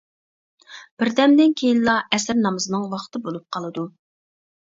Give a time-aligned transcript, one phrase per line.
[1.03, 3.87] بىردەمدىن كېيىنلا ئەسىر نامىزىنىڭ ۋاقتى بولۇپ قالىدۇ.